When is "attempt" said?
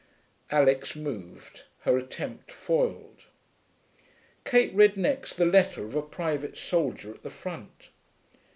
1.95-2.51